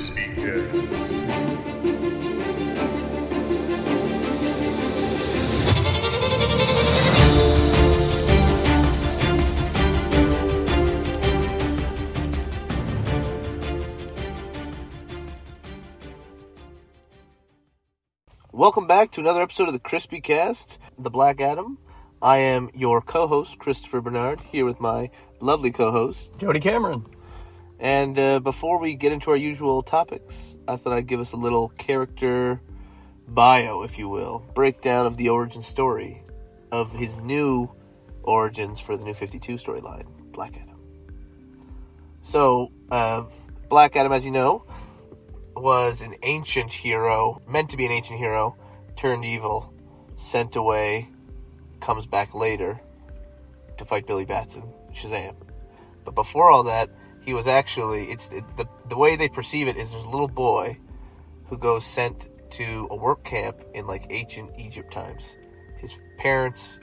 Crispy 0.00 0.32
Cast. 0.34 1.12
Welcome 18.52 18.86
back 18.86 19.12
to 19.12 19.20
another 19.20 19.42
episode 19.42 19.68
of 19.68 19.74
the 19.74 19.78
Crispy 19.80 20.22
Cast, 20.22 20.78
The 20.98 21.10
Black 21.10 21.42
Adam. 21.42 21.76
I 22.22 22.38
am 22.38 22.70
your 22.72 23.02
co 23.02 23.26
host, 23.26 23.58
Christopher 23.58 24.00
Bernard, 24.00 24.40
here 24.40 24.64
with 24.64 24.80
my 24.80 25.10
lovely 25.40 25.70
co 25.70 25.92
host. 25.92 26.32
Jody 26.38 26.60
Cameron. 26.60 27.04
And 27.80 28.18
uh, 28.18 28.40
before 28.40 28.78
we 28.78 28.94
get 28.94 29.10
into 29.10 29.30
our 29.30 29.36
usual 29.36 29.82
topics, 29.82 30.54
I 30.68 30.76
thought 30.76 30.92
I'd 30.92 31.06
give 31.06 31.18
us 31.18 31.32
a 31.32 31.36
little 31.36 31.70
character 31.70 32.60
bio, 33.26 33.82
if 33.82 33.98
you 33.98 34.06
will, 34.06 34.44
breakdown 34.54 35.06
of 35.06 35.16
the 35.16 35.30
origin 35.30 35.62
story 35.62 36.22
of 36.70 36.92
his 36.92 37.16
new 37.16 37.70
origins 38.22 38.80
for 38.80 38.98
the 38.98 39.04
new 39.04 39.14
52 39.14 39.54
storyline, 39.54 40.04
Black 40.30 40.56
Adam. 40.60 40.78
So, 42.22 42.70
uh, 42.90 43.24
Black 43.70 43.96
Adam, 43.96 44.12
as 44.12 44.26
you 44.26 44.30
know, 44.30 44.66
was 45.56 46.02
an 46.02 46.16
ancient 46.22 46.72
hero, 46.72 47.40
meant 47.48 47.70
to 47.70 47.78
be 47.78 47.86
an 47.86 47.92
ancient 47.92 48.18
hero, 48.18 48.56
turned 48.94 49.24
evil, 49.24 49.72
sent 50.18 50.54
away, 50.54 51.08
comes 51.80 52.06
back 52.06 52.34
later 52.34 52.78
to 53.78 53.86
fight 53.86 54.06
Billy 54.06 54.26
Batson, 54.26 54.64
Shazam. 54.94 55.34
But 56.04 56.14
before 56.14 56.50
all 56.50 56.64
that, 56.64 56.90
he 57.30 57.34
was 57.34 57.46
actually 57.46 58.10
it's 58.10 58.28
it, 58.30 58.44
the 58.56 58.66
the 58.88 58.96
way 58.96 59.14
they 59.14 59.28
perceive 59.28 59.68
it 59.68 59.76
is 59.76 59.92
there's 59.92 60.02
a 60.02 60.08
little 60.08 60.34
boy 60.48 60.76
who 61.44 61.56
goes 61.56 61.84
sent 61.86 62.26
to 62.50 62.88
a 62.90 62.96
work 62.96 63.22
camp 63.22 63.56
in 63.72 63.86
like 63.86 64.04
ancient 64.10 64.50
Egypt 64.58 64.92
times. 64.92 65.36
His 65.78 65.96
parents 66.18 66.80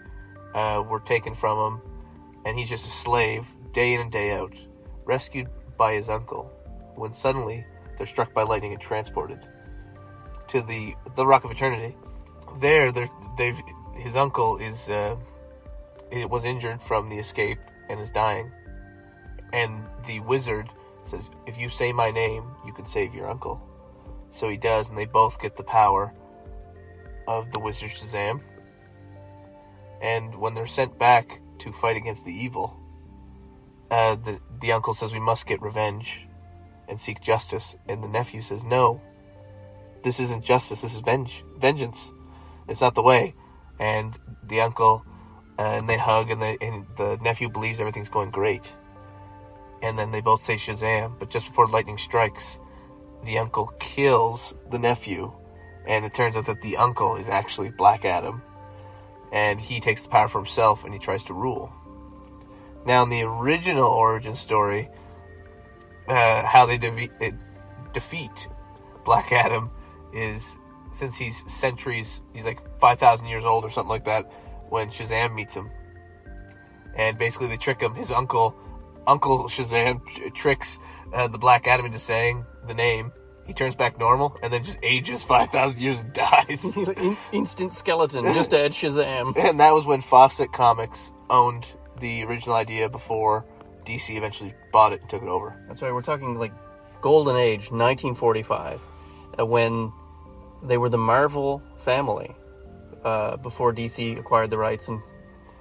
uh, 0.55 0.81
were 0.89 1.01
taken 1.01 1.35
from 1.35 1.55
him, 1.65 1.81
and 2.45 2.57
he's 2.57 2.69
just 2.69 2.87
a 2.87 2.91
slave 2.91 3.45
day 3.73 3.93
in 3.93 3.99
and 3.99 4.09
day 4.09 4.31
out, 4.31 4.53
rescued 5.03 5.49
by 5.77 5.95
his 5.95 6.07
uncle. 6.07 6.45
When 6.95 7.11
suddenly 7.11 7.65
they're 7.97 8.07
struck 8.07 8.33
by 8.33 8.43
lightning 8.43 8.71
and 8.71 8.81
transported 8.81 9.41
to 10.47 10.61
the 10.61 10.95
the 11.17 11.27
Rock 11.27 11.43
of 11.43 11.51
Eternity. 11.51 11.93
There, 12.61 12.93
they've 13.37 13.59
his 13.95 14.15
uncle 14.15 14.59
is 14.59 14.87
uh, 14.87 15.17
was 16.29 16.45
injured 16.45 16.81
from 16.81 17.09
the 17.09 17.19
escape 17.19 17.59
and 17.89 17.99
is 17.99 18.11
dying, 18.11 18.49
and 19.53 19.83
the 20.05 20.19
wizard 20.21 20.69
says, 21.05 21.29
"If 21.45 21.57
you 21.57 21.69
say 21.69 21.91
my 21.91 22.11
name, 22.11 22.43
you 22.65 22.73
can 22.73 22.85
save 22.85 23.13
your 23.13 23.29
uncle." 23.29 23.61
So 24.31 24.49
he 24.49 24.57
does, 24.57 24.89
and 24.89 24.97
they 24.97 25.05
both 25.05 25.39
get 25.41 25.55
the 25.55 25.63
power 25.63 26.13
of 27.27 27.51
the 27.51 27.59
wizard 27.59 27.91
Shazam. 27.91 28.41
And 30.01 30.35
when 30.35 30.53
they're 30.53 30.67
sent 30.67 30.97
back 30.99 31.41
to 31.59 31.71
fight 31.71 31.97
against 31.97 32.25
the 32.25 32.33
evil, 32.33 32.77
uh, 33.89 34.15
the 34.15 34.39
the 34.59 34.71
uncle 34.71 34.93
says, 34.93 35.13
"We 35.13 35.19
must 35.19 35.47
get 35.47 35.61
revenge 35.61 36.27
and 36.87 36.99
seek 36.99 37.21
justice," 37.21 37.75
and 37.87 38.03
the 38.03 38.07
nephew 38.07 38.41
says, 38.41 38.63
"No, 38.63 39.01
this 40.03 40.19
isn't 40.19 40.43
justice. 40.43 40.81
This 40.81 40.93
is 40.93 41.01
venge 41.01 41.43
vengeance. 41.57 42.11
It's 42.67 42.81
not 42.81 42.95
the 42.95 43.03
way." 43.03 43.33
And 43.79 44.17
the 44.43 44.61
uncle 44.61 45.05
uh, 45.59 45.61
and 45.61 45.89
they 45.89 45.97
hug, 45.97 46.29
and 46.29 46.41
the 46.41 46.57
and 46.61 46.85
the 46.97 47.17
nephew 47.21 47.49
believes 47.49 47.79
everything's 47.79 48.09
going 48.09 48.29
great. 48.29 48.73
And 49.81 49.97
then 49.97 50.11
they 50.11 50.21
both 50.21 50.41
say 50.41 50.55
Shazam, 50.55 51.19
but 51.19 51.29
just 51.29 51.47
before 51.47 51.67
lightning 51.67 51.97
strikes, 51.97 52.59
the 53.23 53.37
uncle 53.37 53.67
kills 53.79 54.53
the 54.71 54.79
nephew, 54.79 55.31
and 55.85 56.05
it 56.05 56.13
turns 56.13 56.35
out 56.35 56.45
that 56.47 56.61
the 56.61 56.77
uncle 56.77 57.15
is 57.15 57.29
actually 57.29 57.71
Black 57.71 58.05
Adam, 58.05 58.41
and 59.31 59.59
he 59.59 59.79
takes 59.79 60.03
the 60.03 60.09
power 60.09 60.27
for 60.27 60.39
himself 60.39 60.83
and 60.83 60.93
he 60.93 60.99
tries 60.99 61.23
to 61.25 61.33
rule. 61.33 61.71
Now, 62.85 63.03
in 63.03 63.09
the 63.09 63.23
original 63.23 63.89
origin 63.89 64.35
story, 64.35 64.89
uh, 66.07 66.43
how 66.43 66.65
they 66.65 66.77
defe- 66.77 67.37
defeat 67.91 68.47
Black 69.03 69.31
Adam 69.31 69.69
is 70.13 70.57
since 70.91 71.17
he's 71.17 71.43
centuries, 71.51 72.21
he's 72.33 72.45
like 72.45 72.59
5,000 72.79 73.27
years 73.27 73.43
old 73.43 73.63
or 73.63 73.69
something 73.69 73.89
like 73.89 74.05
that 74.05 74.31
when 74.69 74.89
Shazam 74.89 75.35
meets 75.35 75.53
him. 75.53 75.69
And 76.95 77.17
basically, 77.17 77.47
they 77.47 77.57
trick 77.57 77.81
him. 77.81 77.93
His 77.93 78.11
uncle, 78.11 78.55
Uncle 79.07 79.45
Shazam, 79.45 80.05
tr- 80.05 80.29
tricks 80.29 80.79
uh, 81.13 81.27
the 81.27 81.37
Black 81.37 81.67
Adam 81.67 81.85
into 81.85 81.99
saying 81.99 82.45
the 82.67 82.73
name. 82.73 83.11
He 83.45 83.53
turns 83.53 83.75
back 83.75 83.97
normal 83.97 84.35
and 84.43 84.51
then 84.51 84.61
just 84.63 84.77
ages 84.83 85.23
5,000 85.23 85.81
years 85.81 86.01
and 86.01 86.13
dies. 86.13 86.65
In- 86.77 87.17
instant 87.31 87.71
skeleton, 87.71 88.25
just 88.33 88.53
add 88.53 88.73
Shazam. 88.73 89.35
and 89.39 89.59
that 89.59 89.73
was 89.73 89.85
when 89.85 90.01
Fawcett 90.01 90.51
Comics 90.51 91.11
owned 91.29 91.65
the 92.01 92.23
original 92.25 92.55
idea 92.55 92.89
before 92.89 93.45
DC 93.85 94.15
eventually 94.17 94.53
bought 94.73 94.91
it 94.91 95.01
and 95.01 95.09
took 95.09 95.23
it 95.23 95.29
over. 95.29 95.63
That's 95.67 95.81
right, 95.81 95.93
we're 95.93 96.01
talking 96.01 96.37
like 96.37 96.51
Golden 97.01 97.37
Age, 97.37 97.71
1945, 97.71 98.81
uh, 99.39 99.45
when 99.45 99.93
they 100.63 100.77
were 100.77 100.89
the 100.89 100.97
Marvel 100.97 101.63
family 101.77 102.35
uh, 103.03 103.37
before 103.37 103.73
DC 103.73 104.19
acquired 104.19 104.49
the 104.49 104.57
rights 104.57 104.89
and 104.89 105.01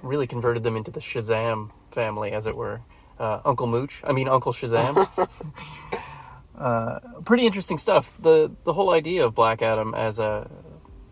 really 0.03 0.27
converted 0.27 0.63
them 0.63 0.75
into 0.75 0.91
the 0.91 0.99
Shazam 0.99 1.71
family, 1.91 2.31
as 2.31 2.45
it 2.45 2.55
were. 2.55 2.81
Uh, 3.19 3.41
Uncle 3.45 3.67
Mooch, 3.67 4.01
I 4.03 4.13
mean 4.13 4.27
Uncle 4.27 4.53
Shazam. 4.53 5.07
uh, 6.57 6.99
pretty 7.25 7.45
interesting 7.45 7.77
stuff. 7.77 8.13
the 8.19 8.51
The 8.63 8.73
whole 8.73 8.91
idea 8.93 9.25
of 9.25 9.33
Black 9.33 9.61
Adam 9.61 9.93
as 9.95 10.19
a 10.19 10.49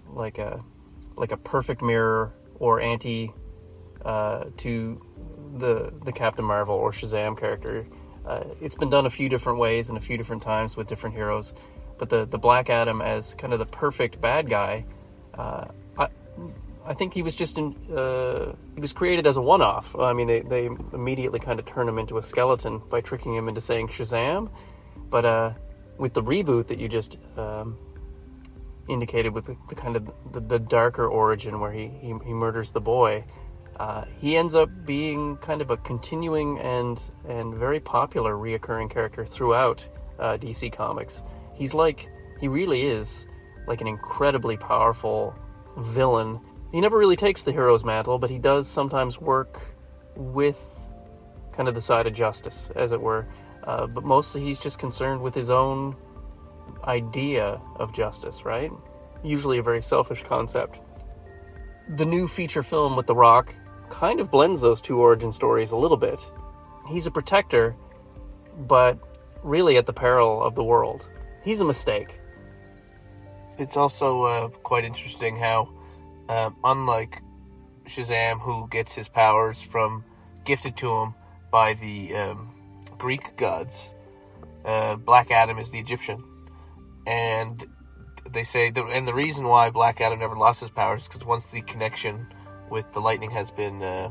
like 0.07 0.37
a 0.37 0.63
like 1.15 1.31
a 1.31 1.37
perfect 1.37 1.81
mirror 1.81 2.33
or 2.59 2.79
anti 2.79 3.33
uh, 4.03 4.45
to 4.57 4.99
the 5.57 5.93
the 6.03 6.11
Captain 6.11 6.45
Marvel 6.45 6.75
or 6.75 6.91
Shazam 6.91 7.37
character. 7.37 7.87
Uh, 8.25 8.43
it's 8.61 8.75
been 8.75 8.89
done 8.89 9.05
a 9.05 9.09
few 9.09 9.29
different 9.29 9.59
ways 9.59 9.89
and 9.89 9.97
a 9.97 10.01
few 10.01 10.17
different 10.17 10.41
times 10.41 10.75
with 10.75 10.87
different 10.87 11.15
heroes, 11.15 11.53
but 11.97 12.09
the 12.09 12.25
the 12.25 12.37
Black 12.37 12.69
Adam 12.69 13.01
as 13.01 13.35
kind 13.35 13.53
of 13.53 13.59
the 13.59 13.65
perfect 13.65 14.21
bad 14.21 14.49
guy. 14.49 14.85
I 16.85 16.91
I 16.91 16.93
think 16.93 17.13
he 17.13 17.21
was 17.21 17.35
just 17.35 17.57
in. 17.57 17.75
Uh, 17.91 18.53
he 18.75 18.81
was 18.81 18.93
created 18.93 19.27
as 19.27 19.37
a 19.37 19.41
one-off. 19.41 19.95
I 19.95 20.13
mean, 20.13 20.27
they 20.27 20.41
they 20.41 20.65
immediately 20.93 21.39
kind 21.39 21.59
of 21.59 21.65
turn 21.65 21.87
him 21.87 21.97
into 21.97 22.17
a 22.17 22.23
skeleton 22.23 22.81
by 22.89 23.01
tricking 23.01 23.35
him 23.35 23.49
into 23.49 23.61
saying 23.61 23.89
Shazam, 23.89 24.49
but 25.09 25.25
uh, 25.25 25.53
with 25.97 26.13
the 26.13 26.23
reboot 26.23 26.67
that 26.67 26.79
you 26.79 26.87
just 26.87 27.17
um, 27.37 27.77
indicated 28.87 29.33
with 29.33 29.45
the, 29.45 29.57
the 29.69 29.75
kind 29.75 29.95
of 29.95 30.31
the, 30.31 30.39
the 30.39 30.59
darker 30.59 31.07
origin 31.07 31.59
where 31.59 31.71
he, 31.71 31.87
he, 31.87 32.13
he 32.25 32.33
murders 32.33 32.71
the 32.71 32.81
boy, 32.81 33.23
uh, 33.77 34.05
he 34.19 34.37
ends 34.37 34.55
up 34.55 34.69
being 34.85 35.37
kind 35.37 35.61
of 35.61 35.71
a 35.71 35.77
continuing 35.77 36.59
and 36.59 37.01
and 37.27 37.53
very 37.55 37.79
popular 37.79 38.35
reoccurring 38.35 38.89
character 38.89 39.25
throughout 39.25 39.87
uh, 40.19 40.37
DC 40.37 40.71
Comics. 40.71 41.23
He's 41.55 41.73
like 41.73 42.09
he 42.39 42.47
really 42.47 42.83
is 42.83 43.27
like 43.67 43.81
an 43.81 43.87
incredibly 43.87 44.57
powerful 44.57 45.35
villain. 45.77 46.39
He 46.71 46.81
never 46.81 46.97
really 46.97 47.15
takes 47.15 47.43
the 47.43 47.51
hero's 47.51 47.83
mantle, 47.85 48.19
but 48.19 48.29
he 48.29 48.37
does 48.37 48.67
sometimes 48.67 49.19
work 49.19 49.61
with 50.15 50.79
kind 51.53 51.69
of 51.69 51.75
the 51.75 51.81
side 51.81 52.07
of 52.07 52.13
justice, 52.13 52.69
as 52.75 52.91
it 52.91 52.99
were. 52.99 53.27
Uh, 53.63 53.87
but 53.87 54.03
mostly 54.03 54.41
he's 54.41 54.59
just 54.59 54.77
concerned 54.77 55.21
with 55.21 55.33
his 55.33 55.49
own 55.49 55.95
idea 56.83 57.59
of 57.77 57.93
justice, 57.93 58.45
right? 58.45 58.71
Usually 59.23 59.57
a 59.57 59.63
very 59.63 59.81
selfish 59.81 60.23
concept. 60.23 60.79
The 61.95 62.05
new 62.05 62.27
feature 62.27 62.63
film 62.63 62.95
with 62.95 63.07
The 63.07 63.15
Rock 63.15 63.53
kind 63.89 64.19
of 64.19 64.31
blends 64.31 64.61
those 64.61 64.81
two 64.81 64.99
origin 64.99 65.31
stories 65.31 65.71
a 65.71 65.77
little 65.77 65.97
bit. 65.97 66.19
He's 66.89 67.05
a 67.05 67.11
protector, 67.11 67.75
but 68.67 68.99
really 69.43 69.77
at 69.77 69.85
the 69.85 69.93
peril 69.93 70.43
of 70.43 70.55
the 70.55 70.63
world. 70.63 71.07
He's 71.43 71.59
a 71.59 71.65
mistake. 71.65 72.19
It's 73.57 73.77
also 73.77 74.23
uh, 74.23 74.47
quite 74.49 74.83
interesting 74.83 75.37
how, 75.37 75.69
uh, 76.29 76.49
unlike 76.63 77.21
Shazam, 77.85 78.39
who 78.39 78.67
gets 78.69 78.93
his 78.93 79.07
powers 79.07 79.61
from 79.61 80.03
gifted 80.43 80.77
to 80.77 80.91
him 80.91 81.15
by 81.51 81.73
the 81.73 82.15
um, 82.15 82.53
Greek 82.97 83.35
gods, 83.37 83.91
uh, 84.63 84.95
Black 84.95 85.31
Adam 85.31 85.59
is 85.59 85.69
the 85.71 85.79
Egyptian, 85.79 86.23
and 87.05 87.65
they 88.31 88.43
say 88.43 88.71
the 88.71 88.83
and 88.85 89.07
the 89.07 89.13
reason 89.13 89.45
why 89.45 89.69
Black 89.69 90.01
Adam 90.01 90.19
never 90.19 90.35
lost 90.35 90.61
his 90.61 90.71
powers 90.71 91.03
is 91.03 91.07
because 91.07 91.25
once 91.25 91.51
the 91.51 91.61
connection 91.61 92.27
with 92.69 92.91
the 92.93 92.99
lightning 92.99 93.29
has 93.29 93.51
been, 93.51 93.81
uh, 93.83 94.09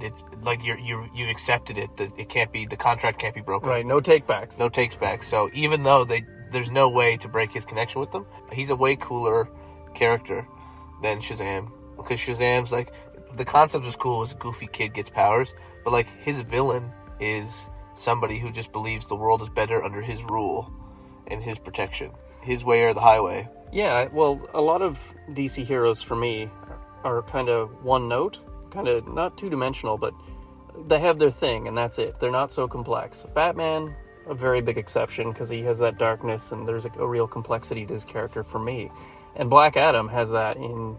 it's 0.00 0.22
like 0.42 0.64
you're 0.64 0.78
you 0.78 1.08
you've 1.14 1.28
accepted 1.28 1.76
it 1.76 1.94
that 1.98 2.10
it 2.18 2.28
can't 2.28 2.52
be 2.52 2.66
the 2.66 2.76
contract 2.76 3.18
can't 3.18 3.34
be 3.34 3.42
broken. 3.42 3.68
Right, 3.68 3.84
no 3.84 4.00
takebacks. 4.00 4.58
no 4.58 4.68
takes 4.68 4.96
back. 4.96 5.22
So 5.22 5.50
even 5.52 5.82
though 5.82 6.04
they 6.04 6.24
there's 6.52 6.70
no 6.70 6.88
way 6.88 7.16
to 7.18 7.28
break 7.28 7.52
his 7.52 7.64
connection 7.64 8.00
with 8.00 8.12
them, 8.12 8.24
he's 8.52 8.70
a 8.70 8.76
way 8.76 8.96
cooler 8.96 9.48
character 9.94 10.46
than 11.02 11.18
Shazam 11.18 11.70
because 11.96 12.20
Shazam's 12.20 12.72
like 12.72 12.92
the 13.36 13.44
concept 13.44 13.84
was 13.84 13.96
cool 13.96 14.22
as 14.22 14.32
a 14.32 14.36
goofy 14.36 14.66
kid 14.66 14.94
gets 14.94 15.10
powers, 15.10 15.52
but 15.84 15.92
like 15.92 16.08
his 16.22 16.40
villain 16.42 16.92
is 17.20 17.68
somebody 17.94 18.38
who 18.38 18.50
just 18.50 18.72
believes 18.72 19.06
the 19.06 19.16
world 19.16 19.42
is 19.42 19.48
better 19.48 19.82
under 19.82 20.00
his 20.00 20.22
rule, 20.24 20.70
and 21.26 21.42
his 21.42 21.58
protection, 21.58 22.12
his 22.42 22.64
way 22.64 22.84
or 22.84 22.94
the 22.94 23.00
highway. 23.00 23.48
Yeah, 23.72 24.08
well, 24.12 24.40
a 24.54 24.60
lot 24.60 24.82
of 24.82 24.98
DC 25.30 25.64
heroes 25.64 26.00
for 26.02 26.16
me 26.16 26.50
are 27.04 27.22
kind 27.22 27.48
of 27.48 27.84
one 27.84 28.08
note, 28.08 28.38
kind 28.70 28.88
of 28.88 29.08
not 29.08 29.36
two 29.36 29.50
dimensional, 29.50 29.98
but 29.98 30.14
they 30.86 31.00
have 31.00 31.18
their 31.18 31.30
thing 31.30 31.68
and 31.68 31.76
that's 31.76 31.98
it. 31.98 32.20
They're 32.20 32.30
not 32.30 32.52
so 32.52 32.68
complex. 32.68 33.24
Batman, 33.34 33.94
a 34.26 34.34
very 34.34 34.60
big 34.60 34.78
exception 34.78 35.32
because 35.32 35.48
he 35.48 35.62
has 35.62 35.78
that 35.78 35.98
darkness 35.98 36.52
and 36.52 36.66
there's 36.66 36.84
a, 36.84 36.90
a, 36.98 37.06
real 37.06 37.26
complexity 37.26 37.86
to 37.86 37.94
his 37.94 38.04
character 38.04 38.42
for 38.42 38.58
me. 38.58 38.90
And 39.36 39.50
Black 39.50 39.76
Adam 39.76 40.08
has 40.08 40.30
that 40.30 40.56
in 40.56 40.96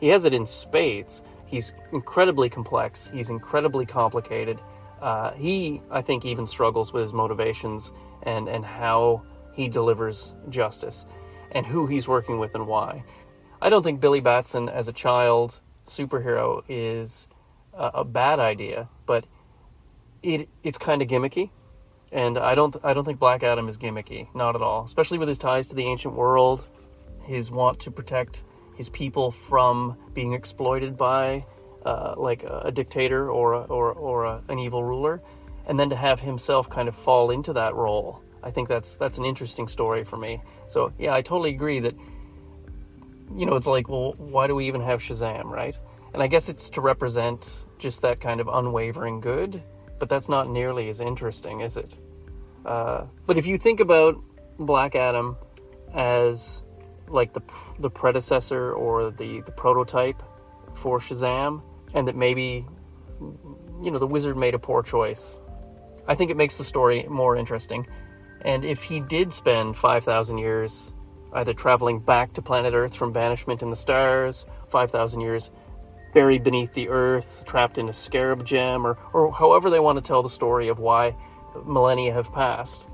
he 0.00 0.08
has 0.08 0.24
it 0.24 0.34
in 0.34 0.46
spades. 0.46 1.22
He's 1.46 1.72
incredibly 1.92 2.48
complex. 2.48 3.08
He's 3.12 3.30
incredibly 3.30 3.86
complicated. 3.86 4.60
Uh, 5.00 5.32
he, 5.34 5.82
I 5.90 6.02
think, 6.02 6.24
even 6.24 6.46
struggles 6.46 6.92
with 6.92 7.02
his 7.02 7.12
motivations 7.12 7.92
and 8.22 8.48
and 8.48 8.64
how 8.64 9.22
he 9.52 9.68
delivers 9.68 10.32
justice 10.50 11.06
and 11.52 11.64
who 11.64 11.86
he's 11.86 12.08
working 12.08 12.38
with 12.38 12.54
and 12.54 12.66
why. 12.66 13.04
I 13.62 13.70
don't 13.70 13.82
think 13.82 14.00
Billy 14.00 14.20
Batson 14.20 14.68
as 14.68 14.88
a 14.88 14.92
child 14.92 15.60
superhero 15.86 16.62
is 16.68 17.28
a, 17.72 17.90
a 17.94 18.04
bad 18.04 18.38
idea, 18.38 18.88
but 19.06 19.26
it 20.22 20.48
it's 20.62 20.78
kind 20.78 21.02
of 21.02 21.08
gimmicky. 21.08 21.50
And 22.12 22.38
I 22.38 22.54
don't 22.54 22.76
I 22.84 22.94
don't 22.94 23.04
think 23.04 23.18
Black 23.18 23.42
Adam 23.42 23.68
is 23.68 23.78
gimmicky, 23.78 24.34
not 24.34 24.54
at 24.54 24.62
all. 24.62 24.84
Especially 24.84 25.18
with 25.18 25.28
his 25.28 25.38
ties 25.38 25.68
to 25.68 25.74
the 25.74 25.84
ancient 25.84 26.14
world, 26.14 26.64
his 27.24 27.50
want 27.50 27.80
to 27.80 27.90
protect 27.90 28.44
his 28.74 28.88
people 28.90 29.30
from 29.30 29.96
being 30.12 30.32
exploited 30.32 30.96
by 30.96 31.44
uh, 31.84 32.14
like 32.16 32.42
a, 32.44 32.72
dictator 32.72 33.30
or 33.30 33.52
a, 33.52 33.60
or 33.62 33.92
or 33.92 34.24
a, 34.24 34.42
an 34.48 34.58
evil 34.58 34.82
ruler, 34.82 35.20
and 35.66 35.78
then 35.78 35.90
to 35.90 35.96
have 35.96 36.18
himself 36.20 36.70
kind 36.70 36.88
of 36.88 36.94
fall 36.94 37.30
into 37.30 37.52
that 37.52 37.74
role. 37.74 38.22
I 38.42 38.50
think 38.50 38.68
that's 38.68 38.96
that's 38.96 39.18
an 39.18 39.24
interesting 39.24 39.68
story 39.68 40.04
for 40.04 40.16
me. 40.16 40.42
So 40.66 40.92
yeah, 40.98 41.14
I 41.14 41.22
totally 41.22 41.50
agree 41.50 41.80
that 41.80 41.94
you 43.34 43.46
know 43.46 43.54
it's 43.56 43.66
like 43.66 43.88
well, 43.88 44.14
why 44.16 44.46
do 44.46 44.54
we 44.54 44.66
even 44.66 44.80
have 44.80 45.00
Shazam, 45.00 45.44
right? 45.44 45.78
And 46.12 46.22
I 46.22 46.26
guess 46.26 46.48
it's 46.48 46.68
to 46.70 46.80
represent 46.80 47.66
just 47.78 48.02
that 48.02 48.20
kind 48.20 48.40
of 48.40 48.48
unwavering 48.48 49.20
good, 49.20 49.62
but 49.98 50.08
that's 50.08 50.28
not 50.28 50.48
nearly 50.48 50.88
as 50.88 51.00
interesting, 51.00 51.60
is 51.60 51.76
it? 51.76 51.98
Uh, 52.64 53.04
but 53.26 53.36
if 53.36 53.46
you 53.46 53.58
think 53.58 53.80
about 53.80 54.16
Black 54.58 54.94
Adam 54.94 55.36
as 55.92 56.62
like 57.08 57.32
the 57.32 57.42
the 57.78 57.90
predecessor 57.90 58.72
or 58.72 59.10
the 59.10 59.40
the 59.40 59.52
prototype 59.52 60.22
for 60.74 60.98
Shazam, 60.98 61.62
and 61.94 62.06
that 62.08 62.16
maybe 62.16 62.66
you 63.82 63.90
know 63.90 63.98
the 63.98 64.06
wizard 64.06 64.36
made 64.36 64.54
a 64.54 64.58
poor 64.58 64.82
choice. 64.82 65.38
I 66.06 66.14
think 66.14 66.30
it 66.30 66.36
makes 66.36 66.58
the 66.58 66.64
story 66.64 67.06
more 67.08 67.36
interesting. 67.36 67.86
And 68.42 68.64
if 68.64 68.82
he 68.82 69.00
did 69.00 69.32
spend 69.32 69.74
5,000 69.74 70.36
years 70.36 70.92
either 71.32 71.54
traveling 71.54 71.98
back 71.98 72.34
to 72.34 72.42
planet 72.42 72.74
Earth 72.74 72.94
from 72.94 73.10
banishment 73.10 73.62
in 73.62 73.70
the 73.70 73.76
stars, 73.76 74.44
5,000 74.68 75.22
years 75.22 75.50
buried 76.14 76.44
beneath 76.44 76.72
the 76.74 76.88
earth, 76.88 77.42
trapped 77.44 77.76
in 77.76 77.88
a 77.88 77.92
scarab 77.92 78.46
gem, 78.46 78.86
or, 78.86 78.96
or 79.12 79.32
however 79.32 79.68
they 79.68 79.80
want 79.80 79.96
to 79.96 80.02
tell 80.02 80.22
the 80.22 80.30
story 80.30 80.68
of 80.68 80.78
why 80.78 81.14
millennia 81.66 82.12
have 82.12 82.32
passed, 82.32 82.86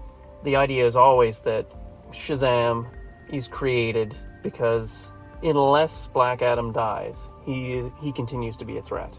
the 0.42 0.56
idea 0.56 0.86
is 0.86 0.96
always 0.96 1.42
that 1.42 1.70
Shazam 2.12 2.86
is 3.32 3.48
created 3.48 4.14
because 4.42 5.12
unless 5.42 6.06
Black 6.08 6.42
Adam 6.42 6.72
dies, 6.72 7.28
he 7.44 7.82
he 8.00 8.12
continues 8.12 8.56
to 8.58 8.64
be 8.64 8.78
a 8.78 8.82
threat. 8.82 9.16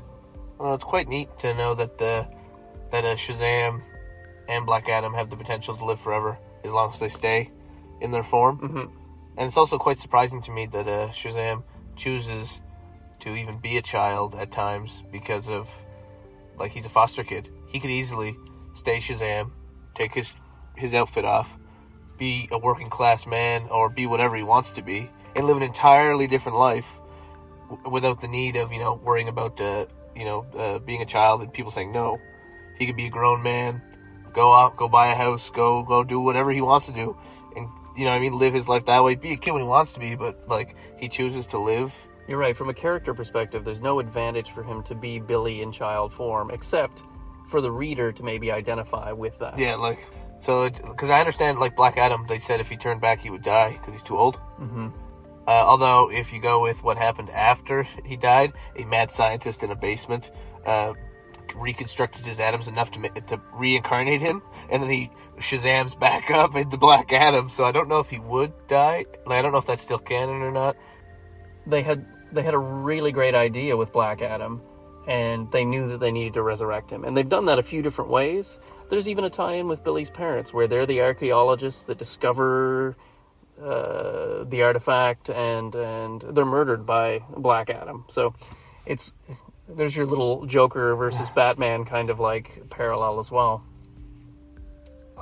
Well, 0.57 0.73
it's 0.75 0.83
quite 0.83 1.07
neat 1.07 1.29
to 1.39 1.53
know 1.53 1.73
that 1.75 1.97
the 1.97 2.27
that 2.91 3.05
uh, 3.05 3.15
Shazam 3.15 3.81
and 4.47 4.65
Black 4.65 4.89
Adam 4.89 5.13
have 5.13 5.29
the 5.29 5.37
potential 5.37 5.75
to 5.75 5.85
live 5.85 5.99
forever 5.99 6.37
as 6.63 6.71
long 6.71 6.91
as 6.91 6.99
they 6.99 7.09
stay 7.09 7.49
in 8.01 8.11
their 8.11 8.23
form. 8.23 8.57
Mm-hmm. 8.59 8.97
And 9.37 9.47
it's 9.47 9.57
also 9.57 9.77
quite 9.77 9.99
surprising 9.99 10.41
to 10.43 10.51
me 10.51 10.65
that 10.67 10.87
uh, 10.87 11.09
Shazam 11.09 11.63
chooses 11.95 12.61
to 13.21 13.35
even 13.35 13.59
be 13.59 13.77
a 13.77 13.81
child 13.81 14.35
at 14.35 14.51
times 14.51 15.03
because 15.11 15.47
of 15.47 15.69
like 16.57 16.71
he's 16.71 16.85
a 16.85 16.89
foster 16.89 17.23
kid. 17.23 17.49
He 17.67 17.79
could 17.79 17.91
easily 17.91 18.35
stay 18.73 18.97
Shazam, 18.97 19.51
take 19.95 20.13
his 20.13 20.33
his 20.75 20.93
outfit 20.93 21.25
off, 21.25 21.57
be 22.21 22.47
a 22.51 22.57
working 22.57 22.87
class 22.87 23.25
man 23.25 23.67
or 23.71 23.89
be 23.89 24.05
whatever 24.05 24.35
he 24.35 24.43
wants 24.43 24.69
to 24.69 24.83
be 24.83 25.09
and 25.35 25.47
live 25.47 25.57
an 25.57 25.63
entirely 25.63 26.27
different 26.27 26.55
life 26.55 26.99
w- 27.67 27.89
without 27.89 28.21
the 28.21 28.27
need 28.27 28.55
of, 28.55 28.71
you 28.71 28.77
know, 28.77 28.93
worrying 28.93 29.27
about 29.27 29.59
uh, 29.59 29.87
you 30.15 30.23
know, 30.23 30.45
uh, 30.55 30.77
being 30.77 31.01
a 31.01 31.05
child 31.05 31.41
and 31.41 31.51
people 31.51 31.71
saying 31.71 31.91
no. 31.91 32.19
He 32.77 32.85
could 32.85 32.95
be 32.95 33.07
a 33.07 33.09
grown 33.09 33.41
man, 33.41 33.81
go 34.33 34.53
out, 34.53 34.77
go 34.77 34.87
buy 34.87 35.11
a 35.11 35.15
house, 35.15 35.49
go 35.49 35.81
go 35.81 36.03
do 36.03 36.21
whatever 36.21 36.51
he 36.51 36.61
wants 36.61 36.85
to 36.85 36.91
do 36.91 37.17
and 37.55 37.67
you 37.97 38.05
know 38.05 38.11
I 38.11 38.19
mean, 38.19 38.37
live 38.37 38.53
his 38.53 38.69
life 38.69 38.85
that 38.85 39.03
way. 39.03 39.15
Be 39.15 39.31
a 39.31 39.35
kid 39.35 39.51
when 39.51 39.63
he 39.63 39.67
wants 39.67 39.93
to 39.93 39.99
be, 39.99 40.13
but 40.13 40.47
like 40.47 40.75
he 40.97 41.09
chooses 41.09 41.47
to 41.47 41.57
live 41.57 41.91
you're 42.27 42.37
right. 42.37 42.55
From 42.55 42.69
a 42.69 42.73
character 42.73 43.15
perspective, 43.15 43.65
there's 43.65 43.81
no 43.81 43.99
advantage 43.99 44.51
for 44.51 44.63
him 44.63 44.83
to 44.83 44.95
be 44.95 45.19
Billy 45.19 45.63
in 45.63 45.71
child 45.71 46.13
form, 46.13 46.51
except 46.51 47.01
for 47.47 47.59
the 47.59 47.71
reader 47.71 48.11
to 48.13 48.23
maybe 48.23 48.51
identify 48.51 49.11
with 49.11 49.37
that. 49.39 49.57
Yeah, 49.57 49.75
like 49.75 50.07
so 50.41 50.69
because 50.69 51.09
I 51.09 51.19
understand 51.19 51.59
like 51.59 51.75
Black 51.75 51.97
Adam, 51.97 52.25
they 52.27 52.39
said 52.39 52.59
if 52.59 52.69
he 52.69 52.77
turned 52.77 52.99
back 52.99 53.21
he 53.21 53.29
would 53.29 53.43
die 53.43 53.71
because 53.73 53.93
he's 53.93 54.03
too 54.03 54.17
old. 54.17 54.35
Mm-hmm. 54.59 54.89
Uh, 55.47 55.51
although 55.51 56.11
if 56.11 56.33
you 56.33 56.39
go 56.39 56.61
with 56.61 56.83
what 56.83 56.97
happened 56.97 57.29
after 57.29 57.83
he 58.05 58.15
died, 58.15 58.53
a 58.75 58.85
mad 58.85 59.11
scientist 59.11 59.63
in 59.63 59.71
a 59.71 59.75
basement 59.75 60.31
uh, 60.65 60.93
reconstructed 61.55 62.25
his 62.25 62.39
atoms 62.39 62.67
enough 62.67 62.91
to 62.91 63.09
to 63.27 63.41
reincarnate 63.53 64.21
him, 64.21 64.41
and 64.69 64.81
then 64.81 64.89
he 64.89 65.11
Shazam's 65.37 65.95
back 65.95 66.31
up 66.31 66.55
into 66.55 66.77
Black 66.77 67.11
Adam. 67.13 67.49
So 67.49 67.63
I 67.63 67.71
don't 67.71 67.87
know 67.87 67.99
if 67.99 68.09
he 68.09 68.19
would 68.19 68.53
die. 68.67 69.05
Like 69.25 69.39
I 69.39 69.41
don't 69.41 69.51
know 69.51 69.59
if 69.59 69.67
that's 69.67 69.83
still 69.83 69.99
canon 69.99 70.41
or 70.41 70.51
not. 70.51 70.75
They 71.67 71.81
had 71.81 72.05
they 72.31 72.43
had 72.43 72.53
a 72.53 72.59
really 72.59 73.11
great 73.11 73.35
idea 73.35 73.77
with 73.77 73.91
Black 73.91 74.21
Adam, 74.21 74.61
and 75.07 75.51
they 75.51 75.65
knew 75.65 75.87
that 75.89 75.99
they 75.99 76.11
needed 76.11 76.33
to 76.35 76.43
resurrect 76.43 76.89
him. 76.89 77.03
And 77.03 77.15
they've 77.15 77.27
done 77.27 77.45
that 77.45 77.59
a 77.59 77.63
few 77.63 77.81
different 77.81 78.09
ways. 78.09 78.59
There's 78.91 79.07
even 79.07 79.23
a 79.23 79.29
tie-in 79.29 79.69
with 79.69 79.85
Billy's 79.85 80.09
parents, 80.09 80.53
where 80.53 80.67
they're 80.67 80.85
the 80.85 80.99
archaeologists 80.99 81.85
that 81.85 81.97
discover 81.97 82.97
uh, 83.57 84.43
the 84.43 84.63
artifact, 84.63 85.29
and 85.29 85.73
and 85.73 86.19
they're 86.19 86.43
murdered 86.43 86.85
by 86.85 87.23
Black 87.37 87.69
Adam. 87.69 88.03
So 88.09 88.35
it's 88.85 89.13
there's 89.69 89.95
your 89.95 90.05
little 90.05 90.45
Joker 90.45 90.93
versus 90.97 91.29
Batman 91.35 91.85
kind 91.85 92.09
of 92.09 92.19
like 92.19 92.69
parallel 92.69 93.19
as 93.19 93.31
well. 93.31 93.63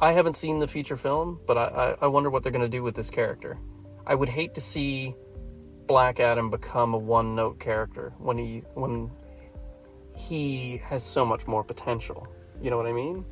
I 0.02 0.14
haven't 0.14 0.36
seen 0.36 0.58
the 0.58 0.68
feature 0.68 0.98
film, 0.98 1.40
but 1.46 1.56
I, 1.56 1.66
I, 2.02 2.06
I 2.06 2.08
wonder 2.08 2.32
what 2.32 2.42
they're 2.42 2.52
going 2.52 2.66
to 2.66 2.78
do 2.78 2.82
with 2.82 2.96
this 2.96 3.12
character. 3.12 3.60
I 4.08 4.16
would 4.16 4.30
hate 4.30 4.56
to 4.56 4.62
see 4.62 5.14
Black 5.86 6.20
Adam 6.20 6.50
become 6.50 6.96
a 6.96 6.98
one 6.98 7.36
note 7.36 7.60
character 7.60 8.14
when 8.18 8.40
he 8.40 8.64
when 8.74 9.12
he 10.16 10.78
has 10.86 11.04
so 11.04 11.24
much 11.24 11.46
more 11.46 11.64
potential. 11.64 12.28
You 12.60 12.72
know 12.72 12.78
what 12.78 12.88
I 12.88 12.94
mean? 12.94 13.26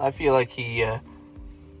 I 0.00 0.10
feel 0.10 0.32
like 0.32 0.50
he. 0.50 0.82
Uh, 0.82 0.98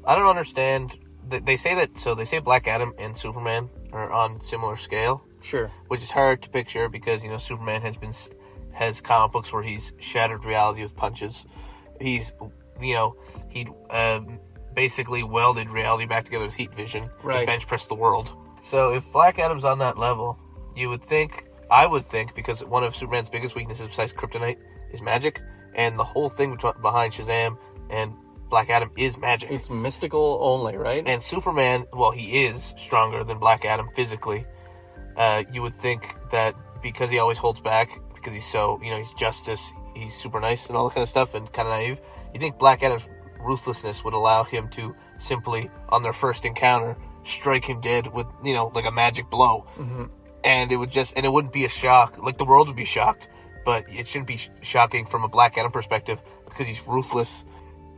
I 0.04 0.14
don't 0.14 0.28
understand. 0.28 0.98
They 1.28 1.56
say 1.56 1.74
that 1.76 1.98
so 1.98 2.14
they 2.14 2.24
say 2.24 2.38
Black 2.38 2.66
Adam 2.66 2.92
and 2.98 3.16
Superman 3.16 3.68
are 3.92 4.10
on 4.10 4.42
similar 4.42 4.76
scale. 4.76 5.22
Sure. 5.42 5.70
Which 5.88 6.02
is 6.02 6.10
hard 6.10 6.42
to 6.42 6.50
picture 6.50 6.88
because 6.88 7.24
you 7.24 7.30
know 7.30 7.38
Superman 7.38 7.82
has 7.82 7.96
been 7.96 8.12
has 8.72 9.00
comic 9.00 9.32
books 9.32 9.52
where 9.52 9.62
he's 9.62 9.92
shattered 9.98 10.44
reality 10.44 10.82
with 10.82 10.94
punches. 10.96 11.46
He's 12.00 12.32
you 12.80 12.94
know 12.94 13.16
he 13.48 13.68
um, 13.90 14.38
basically 14.74 15.22
welded 15.22 15.68
reality 15.68 16.06
back 16.06 16.24
together 16.24 16.46
with 16.46 16.54
heat 16.54 16.74
vision. 16.74 17.10
Right. 17.22 17.46
bench 17.46 17.66
pressed 17.66 17.88
the 17.88 17.94
world. 17.94 18.32
So 18.62 18.94
if 18.94 19.10
Black 19.12 19.38
Adam's 19.38 19.64
on 19.64 19.78
that 19.78 19.98
level, 19.98 20.38
you 20.76 20.88
would 20.90 21.02
think, 21.02 21.46
I 21.70 21.86
would 21.86 22.06
think, 22.06 22.34
because 22.34 22.62
one 22.64 22.84
of 22.84 22.94
Superman's 22.94 23.28
biggest 23.28 23.54
weaknesses 23.54 23.88
besides 23.88 24.12
kryptonite 24.12 24.58
is 24.92 25.00
magic, 25.00 25.40
and 25.74 25.98
the 25.98 26.04
whole 26.04 26.28
thing 26.28 26.56
behind 26.82 27.12
Shazam 27.12 27.56
and 27.90 28.14
Black 28.48 28.68
Adam 28.70 28.90
is 28.96 29.16
magic. 29.16 29.50
It's 29.50 29.70
mystical 29.70 30.38
only, 30.40 30.76
right? 30.76 31.06
And 31.06 31.22
Superman, 31.22 31.86
well, 31.92 32.10
he 32.10 32.44
is 32.44 32.74
stronger 32.76 33.22
than 33.24 33.38
Black 33.38 33.64
Adam 33.64 33.88
physically. 33.94 34.44
Uh, 35.16 35.44
you 35.52 35.62
would 35.62 35.74
think 35.74 36.16
that 36.30 36.54
because 36.82 37.10
he 37.10 37.18
always 37.18 37.38
holds 37.38 37.60
back, 37.60 38.00
because 38.14 38.34
he's 38.34 38.46
so, 38.46 38.80
you 38.82 38.90
know, 38.90 38.98
he's 38.98 39.12
justice, 39.12 39.70
he's 39.94 40.14
super 40.14 40.40
nice 40.40 40.68
and 40.68 40.76
all 40.76 40.88
that 40.88 40.94
kind 40.94 41.02
of 41.02 41.08
stuff, 41.08 41.34
and 41.34 41.52
kind 41.52 41.68
of 41.68 41.72
naive. 41.72 42.00
You 42.34 42.40
think 42.40 42.58
Black 42.58 42.82
Adam's 42.82 43.06
ruthlessness 43.40 44.04
would 44.04 44.14
allow 44.14 44.44
him 44.44 44.68
to 44.70 44.94
simply, 45.18 45.70
on 45.88 46.02
their 46.02 46.12
first 46.12 46.44
encounter, 46.44 46.96
strike 47.24 47.64
him 47.64 47.80
dead 47.80 48.12
with 48.12 48.26
you 48.42 48.54
know 48.54 48.70
like 48.74 48.86
a 48.86 48.90
magic 48.90 49.30
blow, 49.30 49.66
mm-hmm. 49.76 50.04
and 50.44 50.72
it 50.72 50.76
would 50.76 50.90
just 50.90 51.14
and 51.16 51.24
it 51.26 51.28
wouldn't 51.28 51.52
be 51.52 51.64
a 51.64 51.68
shock. 51.68 52.18
Like 52.18 52.38
the 52.38 52.44
world 52.44 52.68
would 52.68 52.76
be 52.76 52.84
shocked, 52.84 53.28
but 53.64 53.84
it 53.88 54.08
shouldn't 54.08 54.28
be 54.28 54.36
sh- 54.36 54.50
shocking 54.62 55.06
from 55.06 55.24
a 55.24 55.28
Black 55.28 55.56
Adam 55.58 55.72
perspective 55.72 56.20
because 56.46 56.66
he's 56.66 56.86
ruthless. 56.86 57.44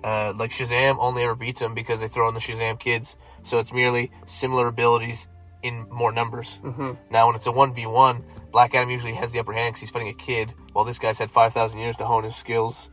Uh, 0.05 0.33
like 0.37 0.51
Shazam 0.51 0.97
only 0.99 1.23
ever 1.23 1.35
beats 1.35 1.61
him 1.61 1.75
because 1.75 2.01
they 2.01 2.09
throw 2.09 2.29
in 2.29 2.35
the 2.35 2.41
Shazam 2.41 2.79
kids, 2.79 3.17
so 3.45 3.59
it's 3.59 3.73
merely 3.73 4.11
similar 4.27 4.67
abilities 4.69 5.29
in 5.63 5.87
more 5.91 6.11
numbers. 6.13 6.59
Mm-hmm. 6.65 6.93
Now, 7.11 7.29
when 7.29 7.37
it's 7.37 7.47
a 7.47 7.53
one 7.53 7.73
v 7.73 7.87
one, 7.87 8.25
Black 8.51 8.75
Adam 8.75 8.91
usually 8.91 9.15
has 9.15 9.31
the 9.33 9.39
upper 9.39 9.53
hand 9.53 9.73
because 9.75 9.81
he's 9.83 9.91
fighting 9.91 10.09
a 10.09 10.15
kid, 10.15 10.53
while 10.73 10.85
this 10.85 10.99
guy's 10.99 11.19
had 11.19 11.31
five 11.31 11.53
thousand 11.53 11.79
years 11.79 11.97
to 11.99 12.05
hone 12.05 12.25
his 12.25 12.35
skills. 12.37 12.91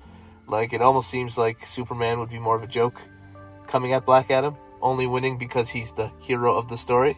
Like 0.47 0.71
it 0.73 0.81
almost 0.81 1.09
seems 1.09 1.37
like 1.37 1.65
Superman 1.65 2.19
would 2.19 2.29
be 2.29 2.39
more 2.39 2.55
of 2.55 2.63
a 2.63 2.67
joke 2.67 2.99
coming 3.67 3.93
at 3.93 4.05
Black 4.05 4.29
Adam 4.31 4.55
only 4.81 5.07
winning 5.07 5.37
because 5.37 5.69
he's 5.69 5.93
the 5.93 6.09
hero 6.21 6.55
of 6.55 6.69
the 6.69 6.77
story. 6.77 7.17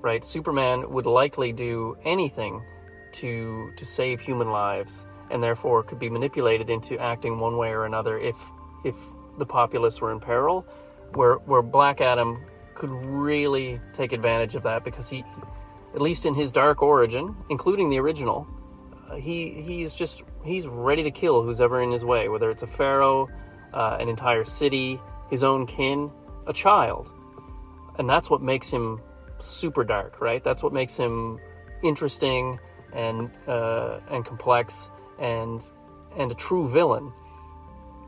right? 0.00 0.24
Superman 0.24 0.90
would 0.90 1.06
likely 1.06 1.52
do 1.52 1.96
anything 2.04 2.62
to 3.12 3.72
to 3.76 3.84
save 3.84 4.20
human 4.20 4.50
lives, 4.50 5.06
and 5.30 5.42
therefore 5.42 5.82
could 5.82 5.98
be 5.98 6.08
manipulated 6.10 6.70
into 6.70 6.98
acting 6.98 7.38
one 7.38 7.56
way 7.56 7.70
or 7.70 7.84
another 7.84 8.18
if 8.18 8.36
if 8.84 8.94
the 9.38 9.46
populace 9.46 10.00
were 10.00 10.12
in 10.12 10.20
peril. 10.20 10.66
Where 11.14 11.34
where 11.36 11.62
Black 11.62 12.00
Adam 12.00 12.44
could 12.74 12.90
really 12.90 13.80
take 13.92 14.12
advantage 14.12 14.54
of 14.54 14.62
that 14.62 14.82
because 14.82 15.10
he, 15.10 15.24
at 15.94 16.00
least 16.00 16.24
in 16.24 16.34
his 16.34 16.50
dark 16.50 16.82
origin, 16.82 17.36
including 17.50 17.90
the 17.90 17.98
original, 17.98 18.46
uh, 19.10 19.16
he 19.16 19.62
he's 19.62 19.94
just 19.94 20.22
he's 20.44 20.66
ready 20.66 21.02
to 21.02 21.10
kill 21.10 21.42
who's 21.42 21.60
ever 21.60 21.80
in 21.82 21.92
his 21.92 22.04
way, 22.04 22.28
whether 22.28 22.50
it's 22.50 22.62
a 22.62 22.66
pharaoh, 22.66 23.28
uh, 23.74 23.98
an 24.00 24.08
entire 24.08 24.44
city, 24.44 24.98
his 25.28 25.42
own 25.42 25.66
kin, 25.66 26.10
a 26.46 26.52
child 26.52 27.10
and 27.98 28.08
that's 28.08 28.30
what 28.30 28.42
makes 28.42 28.68
him 28.68 29.00
super 29.38 29.84
dark, 29.84 30.20
right? 30.20 30.42
That's 30.42 30.62
what 30.62 30.72
makes 30.72 30.96
him 30.96 31.38
interesting 31.82 32.58
and 32.92 33.30
uh, 33.46 34.00
and 34.10 34.24
complex 34.24 34.90
and 35.18 35.62
and 36.16 36.30
a 36.30 36.34
true 36.34 36.68
villain. 36.68 37.12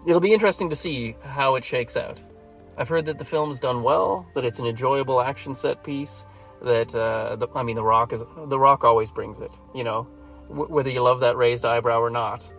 It'll 0.07 0.21
be 0.21 0.33
interesting 0.33 0.71
to 0.71 0.77
see 0.77 1.17
how 1.23 1.55
it 1.55 1.65
shakes 1.65 1.97
out. 1.97 2.21
I've 2.77 2.89
heard 2.89 3.07
that 3.07 3.19
the 3.19 3.25
film's 3.25 3.61
done 3.61 3.83
well, 3.83 4.27
that 4.35 4.45
it's 4.45 4.59
an 4.59 4.67
enjoyable 4.67 5.21
action 5.21 5.55
set 5.55 5.83
piece. 5.85 6.27
That 6.63 6.95
uh, 6.95 7.37
the, 7.37 7.49
I 7.55 7.63
mean, 7.63 7.77
the 7.77 7.83
Rock 7.85 8.13
is 8.13 8.23
the 8.47 8.59
Rock 8.59 8.85
always 8.85 9.11
brings 9.11 9.41
it. 9.41 9.53
You 9.75 9.85
know, 9.85 10.09
w- 10.49 10.69
whether 10.69 10.91
you 10.91 11.03
love 11.03 11.21
that 11.21 11.37
raised 11.37 11.65
eyebrow 11.65 12.01
or 12.01 12.11
not, 12.11 12.51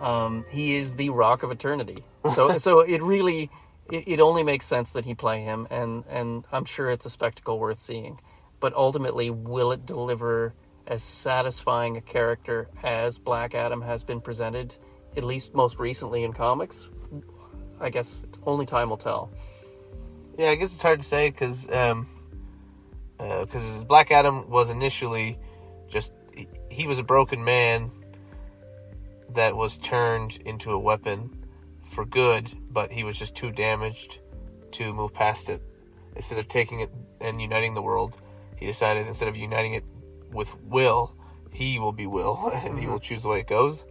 um, 0.00 0.44
he 0.50 0.76
is 0.76 0.94
the 0.96 1.10
Rock 1.10 1.42
of 1.42 1.50
Eternity. 1.50 2.04
So 2.34 2.58
so 2.58 2.80
it 2.80 3.02
really 3.02 3.50
it, 3.90 4.04
it 4.06 4.20
only 4.20 4.42
makes 4.42 4.66
sense 4.66 4.92
that 4.92 5.04
he 5.04 5.14
play 5.14 5.42
him, 5.42 5.66
and 5.70 6.04
and 6.08 6.44
I'm 6.52 6.64
sure 6.64 6.90
it's 6.90 7.06
a 7.06 7.10
spectacle 7.10 7.58
worth 7.58 7.78
seeing. 7.78 8.18
But 8.60 8.72
ultimately, 8.74 9.30
will 9.30 9.72
it 9.72 9.84
deliver 9.84 10.54
as 10.86 11.02
satisfying 11.02 11.96
a 11.96 12.00
character 12.00 12.68
as 12.82 13.18
Black 13.18 13.54
Adam 13.54 13.82
has 13.82 14.04
been 14.04 14.20
presented, 14.20 14.76
at 15.16 15.24
least 15.24 15.54
most 15.54 15.78
recently 15.78 16.24
in 16.24 16.32
comics? 16.32 16.90
I 17.80 17.90
guess 17.90 18.22
only 18.46 18.66
time 18.66 18.90
will 18.90 18.96
tell. 18.96 19.30
Yeah, 20.38 20.50
I 20.50 20.54
guess 20.56 20.72
it's 20.72 20.82
hard 20.82 21.00
to 21.00 21.06
say 21.06 21.30
because 21.30 21.70
um, 21.70 22.08
because 23.18 23.84
Black 23.84 24.10
Adam 24.10 24.50
was 24.50 24.70
initially 24.70 25.38
just 25.88 26.12
he, 26.34 26.48
he 26.70 26.86
was 26.86 26.98
a 26.98 27.02
broken 27.02 27.44
man 27.44 27.90
that 29.30 29.56
was 29.56 29.78
turned 29.78 30.36
into 30.44 30.72
a 30.72 30.78
weapon 30.78 31.44
for 31.86 32.04
good, 32.04 32.50
but 32.70 32.92
he 32.92 33.04
was 33.04 33.18
just 33.18 33.34
too 33.34 33.50
damaged 33.50 34.20
to 34.72 34.92
move 34.92 35.12
past 35.12 35.48
it. 35.48 35.62
Instead 36.16 36.38
of 36.38 36.48
taking 36.48 36.80
it 36.80 36.90
and 37.20 37.40
uniting 37.40 37.74
the 37.74 37.82
world, 37.82 38.18
he 38.56 38.66
decided 38.66 39.06
instead 39.06 39.28
of 39.28 39.36
uniting 39.36 39.74
it 39.74 39.84
with 40.30 40.60
will, 40.62 41.14
he 41.52 41.78
will 41.78 41.92
be 41.92 42.06
will, 42.06 42.50
and 42.54 42.78
he 42.78 42.86
will 42.86 43.00
choose 43.00 43.22
the 43.22 43.28
way 43.28 43.40
it 43.40 43.46
goes. 43.46 43.84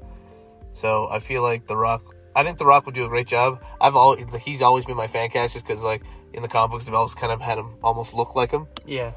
So 0.74 1.08
I 1.10 1.20
feel 1.20 1.44
like 1.44 1.68
The 1.68 1.78
Rock. 1.78 2.16
I 2.36 2.44
think 2.44 2.58
The 2.58 2.66
Rock 2.66 2.86
would 2.86 2.96
do 2.96 3.06
a 3.06 3.08
great 3.10 3.28
job. 3.28 3.62
I've 3.80 3.96
always 3.96 4.26
he's 4.44 4.62
always 4.62 4.86
been 4.86 4.98
my 4.98 5.08
fan 5.08 5.30
cast 5.30 5.54
just 5.54 5.66
because 5.68 5.84
like 5.84 6.02
in 6.34 6.42
the 6.42 6.48
comic 6.48 6.72
books 6.72 6.86
they've 6.86 6.94
always 6.96 7.14
kind 7.16 7.32
of 7.32 7.40
had 7.42 7.58
him 7.60 7.76
almost 7.84 8.14
look 8.14 8.36
like 8.36 8.50
him. 8.52 8.68
Yeah, 8.86 9.12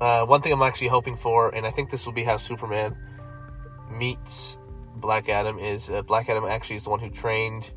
Uh, 0.00 0.24
one 0.26 0.42
thing 0.42 0.52
I'm 0.52 0.62
actually 0.62 0.88
hoping 0.88 1.16
for, 1.16 1.54
and 1.54 1.66
I 1.66 1.70
think 1.70 1.90
this 1.90 2.04
will 2.04 2.12
be 2.12 2.22
how 2.24 2.36
Superman 2.36 2.96
meets 3.90 4.58
Black 4.96 5.28
Adam, 5.28 5.58
is 5.58 5.88
uh, 5.90 6.02
Black 6.02 6.28
Adam 6.28 6.44
actually 6.44 6.76
is 6.76 6.84
the 6.84 6.90
one 6.90 7.00
who 7.00 7.10
trained, 7.10 7.70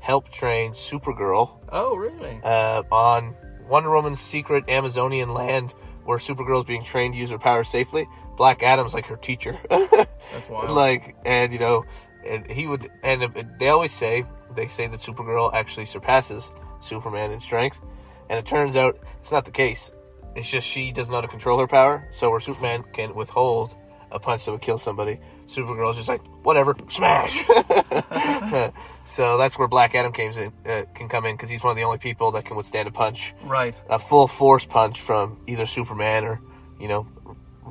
helped 0.00 0.32
train 0.32 0.72
Supergirl 0.72 1.58
Oh, 1.70 1.96
really? 1.96 2.40
uh, 2.44 2.82
on 2.92 3.34
Wonder 3.68 3.90
Woman's 3.90 4.20
secret 4.20 4.68
Amazonian 4.68 5.32
land 5.34 5.72
where 6.04 6.18
Supergirl 6.18 6.60
is 6.60 6.64
being 6.66 6.84
trained 6.84 7.14
to 7.14 7.20
use 7.20 7.30
her 7.30 7.38
powers 7.38 7.68
safely. 7.68 8.06
Black 8.36 8.62
Adam's 8.62 8.94
like 8.94 9.06
her 9.06 9.16
teacher. 9.16 9.58
That's 9.70 10.48
wild. 10.48 10.70
like, 10.70 11.16
and 11.24 11.52
you 11.52 11.58
know, 11.58 11.84
and 12.26 12.50
he 12.50 12.66
would, 12.66 12.90
and 13.02 13.32
they 13.58 13.68
always 13.68 13.92
say, 13.92 14.24
they 14.54 14.68
say 14.68 14.86
that 14.86 15.00
Supergirl 15.00 15.52
actually 15.54 15.86
surpasses 15.86 16.50
Superman 16.80 17.30
in 17.30 17.40
strength, 17.40 17.80
and 18.28 18.38
it 18.38 18.46
turns 18.46 18.76
out 18.76 18.98
it's 19.20 19.32
not 19.32 19.44
the 19.44 19.50
case. 19.50 19.90
It's 20.34 20.50
just 20.50 20.66
she 20.66 20.92
doesn't 20.92 21.10
know 21.12 21.18
how 21.18 21.22
to 21.22 21.28
control 21.28 21.58
her 21.60 21.66
power, 21.66 22.08
so 22.10 22.30
where 22.30 22.40
Superman 22.40 22.84
can 22.92 23.14
withhold 23.14 23.76
a 24.10 24.18
punch 24.18 24.44
that 24.44 24.52
would 24.52 24.62
kill 24.62 24.78
somebody, 24.78 25.18
Supergirl's 25.48 25.96
just 25.96 26.08
like, 26.08 26.22
whatever, 26.44 26.74
smash. 26.88 27.44
so 29.04 29.36
that's 29.36 29.58
where 29.58 29.68
Black 29.68 29.94
Adam 29.94 30.12
came 30.12 30.32
in, 30.32 30.52
uh, 30.66 30.82
can 30.94 31.08
come 31.08 31.26
in 31.26 31.34
because 31.34 31.50
he's 31.50 31.62
one 31.62 31.72
of 31.72 31.76
the 31.76 31.82
only 31.82 31.98
people 31.98 32.30
that 32.32 32.44
can 32.44 32.56
withstand 32.56 32.88
a 32.88 32.90
punch, 32.90 33.34
right. 33.44 33.80
a 33.90 33.98
full 33.98 34.26
force 34.26 34.64
punch 34.64 35.00
from 35.00 35.38
either 35.46 35.66
Superman 35.66 36.24
or, 36.24 36.40
you 36.80 36.88
know, 36.88 37.06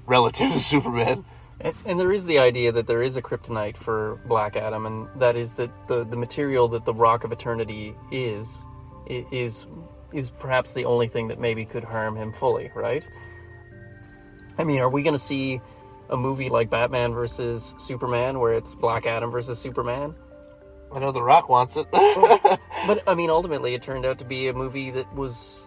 relative 0.05 0.51
to 0.51 0.59
Superman. 0.59 1.25
And, 1.63 1.73
and 1.85 1.99
there 1.99 2.11
is 2.11 2.25
the 2.25 2.39
idea 2.39 2.71
that 2.73 2.87
there 2.87 3.01
is 3.01 3.15
a 3.15 3.21
kryptonite 3.21 3.77
for 3.77 4.19
Black 4.25 4.55
Adam, 4.55 4.85
and 4.85 5.07
that 5.15 5.35
is 5.35 5.55
that 5.55 5.71
the, 5.87 6.03
the 6.03 6.17
material 6.17 6.67
that 6.69 6.85
the 6.85 6.93
Rock 6.93 7.23
of 7.23 7.31
Eternity 7.31 7.95
is, 8.11 8.65
is 9.07 9.65
is 10.11 10.29
perhaps 10.29 10.73
the 10.73 10.85
only 10.85 11.07
thing 11.07 11.29
that 11.29 11.39
maybe 11.39 11.65
could 11.65 11.83
harm 11.83 12.15
him 12.15 12.31
fully, 12.33 12.71
right? 12.75 13.09
I 14.59 14.63
mean, 14.63 14.79
are 14.79 14.89
we 14.89 15.01
going 15.01 15.15
to 15.15 15.23
see 15.23 15.59
a 16.09 16.15
movie 16.15 16.49
like 16.49 16.69
Batman 16.69 17.13
versus 17.13 17.73
Superman, 17.79 18.39
where 18.39 18.53
it's 18.53 18.75
Black 18.75 19.07
Adam 19.07 19.31
versus 19.31 19.57
Superman? 19.57 20.13
I 20.93 20.99
know 20.99 21.11
The 21.11 21.23
Rock 21.23 21.49
wants 21.49 21.75
it. 21.77 21.87
But 22.85 23.01
I 23.07 23.15
mean, 23.15 23.29
ultimately, 23.29 23.73
it 23.75 23.81
turned 23.81 24.05
out 24.05 24.19
to 24.19 24.25
be 24.25 24.49
a 24.49 24.53
movie 24.53 24.91
that 24.91 25.15
was 25.15 25.65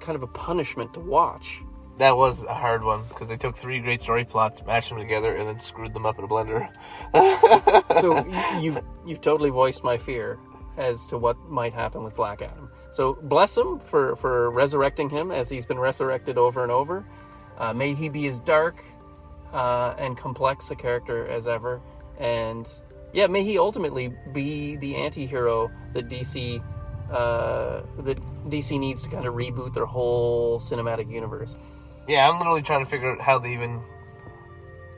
kind 0.00 0.16
of 0.16 0.22
a 0.22 0.26
punishment 0.26 0.94
to 0.94 1.00
watch. 1.00 1.60
That 1.98 2.16
was 2.16 2.42
a 2.42 2.54
hard 2.54 2.82
one 2.82 3.04
because 3.08 3.28
they 3.28 3.36
took 3.36 3.56
three 3.56 3.80
great 3.80 4.00
story 4.00 4.24
plots, 4.24 4.64
mashed 4.64 4.88
them 4.88 4.98
together, 4.98 5.34
and 5.34 5.46
then 5.46 5.60
screwed 5.60 5.92
them 5.92 6.06
up 6.06 6.18
in 6.18 6.24
a 6.24 6.28
blender. 6.28 6.68
so 8.00 8.24
you've 8.60 8.80
you've 9.06 9.20
totally 9.20 9.50
voiced 9.50 9.84
my 9.84 9.96
fear 9.96 10.38
as 10.76 11.06
to 11.06 11.18
what 11.18 11.38
might 11.48 11.74
happen 11.74 12.02
with 12.02 12.16
Black 12.16 12.40
Adam. 12.40 12.70
So 12.90 13.14
bless 13.22 13.56
him 13.56 13.80
for 13.80 14.16
for 14.16 14.50
resurrecting 14.50 15.10
him 15.10 15.30
as 15.30 15.48
he's 15.48 15.66
been 15.66 15.78
resurrected 15.78 16.38
over 16.38 16.62
and 16.62 16.72
over. 16.72 17.04
Uh, 17.58 17.72
may 17.72 17.94
he 17.94 18.08
be 18.08 18.26
as 18.26 18.38
dark 18.40 18.82
uh, 19.52 19.94
and 19.98 20.16
complex 20.16 20.70
a 20.70 20.74
character 20.74 21.26
as 21.28 21.46
ever, 21.46 21.80
and 22.18 22.68
yeah, 23.12 23.26
may 23.26 23.44
he 23.44 23.58
ultimately 23.58 24.14
be 24.32 24.76
the 24.76 24.96
anti-hero 24.96 25.70
that 25.92 26.08
DC 26.08 26.62
uh, 27.10 27.82
that 27.98 28.18
DC 28.48 28.78
needs 28.78 29.02
to 29.02 29.10
kind 29.10 29.26
of 29.26 29.34
reboot 29.34 29.74
their 29.74 29.84
whole 29.84 30.58
cinematic 30.58 31.10
universe. 31.10 31.56
Yeah, 32.08 32.28
I'm 32.28 32.38
literally 32.38 32.62
trying 32.62 32.84
to 32.84 32.90
figure 32.90 33.12
out 33.12 33.20
how 33.20 33.38
they 33.38 33.52
even. 33.52 33.82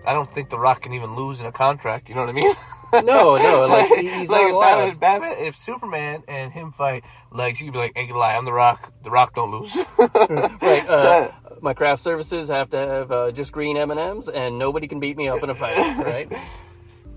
I 0.07 0.13
don't 0.13 0.31
think 0.31 0.51
The 0.51 0.59
Rock 0.59 0.83
can 0.83 0.93
even 0.93 1.15
lose 1.15 1.41
in 1.41 1.47
a 1.47 1.53
contract. 1.53 2.09
You 2.09 2.15
know 2.15 2.23
what 2.23 2.31
I 2.31 2.33
mean? 2.33 2.55
No, 3.03 3.37
no, 3.37 3.67
like, 3.67 3.89
he's 3.99 4.29
like 4.29 4.53
if. 4.53 4.61
Batman, 4.61 4.97
Batman, 4.99 5.45
if 5.45 5.57
Superman 5.57 6.23
and 6.29 6.53
him 6.53 6.71
fight, 6.71 7.03
like 7.33 7.57
she'd 7.57 7.73
be 7.73 7.79
like, 7.79 7.93
"Ain't 7.97 8.09
gonna 8.09 8.21
lie, 8.21 8.37
I'm 8.37 8.45
The 8.45 8.53
Rock. 8.53 8.93
The 9.03 9.11
Rock 9.11 9.35
don't 9.35 9.51
lose." 9.51 9.77
right. 9.99 10.85
Uh, 10.89 11.31
my 11.61 11.75
craft 11.75 12.03
services 12.03 12.49
have 12.49 12.69
to 12.71 12.77
have 12.77 13.11
uh, 13.11 13.33
just 13.33 13.53
green 13.53 13.77
M 13.77 13.91
and 13.91 13.99
M's, 13.99 14.29
and 14.29 14.59
nobody 14.59 14.87
can 14.87 15.01
beat 15.01 15.17
me 15.17 15.29
up 15.29 15.43
in 15.43 15.51
a 15.51 15.55
fight. 15.55 15.77
Right. 16.05 16.33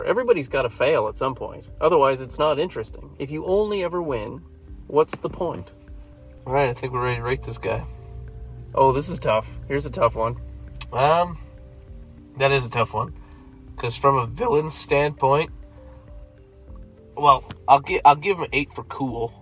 Everybody's 0.05 0.47
got 0.47 0.63
to 0.63 0.69
fail 0.69 1.07
at 1.07 1.15
some 1.15 1.35
point. 1.35 1.67
Otherwise, 1.81 2.21
it's 2.21 2.39
not 2.39 2.59
interesting. 2.59 3.15
If 3.19 3.29
you 3.31 3.45
only 3.45 3.83
ever 3.83 4.01
win, 4.01 4.41
what's 4.87 5.19
the 5.19 5.29
point? 5.29 5.71
All 6.45 6.53
right, 6.53 6.69
I 6.69 6.73
think 6.73 6.93
we're 6.93 7.03
ready 7.03 7.17
to 7.17 7.23
rate 7.23 7.43
this 7.43 7.57
guy. 7.57 7.83
Oh, 8.73 8.91
this 8.91 9.09
is 9.09 9.19
tough. 9.19 9.47
Here's 9.67 9.85
a 9.85 9.91
tough 9.91 10.15
one. 10.15 10.37
Um, 10.93 11.37
that 12.37 12.51
is 12.51 12.65
a 12.65 12.69
tough 12.69 12.93
one 12.93 13.13
because 13.77 13.95
from 13.95 14.17
a 14.17 14.25
villain 14.25 14.69
standpoint, 14.69 15.51
well, 17.15 17.43
I'll 17.67 17.79
give 17.79 18.01
I'll 18.05 18.15
give 18.15 18.37
him 18.39 18.47
eight 18.53 18.71
for 18.73 18.83
cool. 18.83 19.33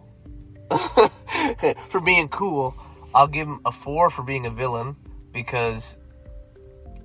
for 1.89 2.01
being 2.01 2.27
cool, 2.27 2.75
I'll 3.13 3.27
give 3.27 3.47
him 3.47 3.61
a 3.65 3.71
four 3.71 4.09
for 4.09 4.23
being 4.23 4.45
a 4.45 4.49
villain 4.49 4.95
because 5.31 5.97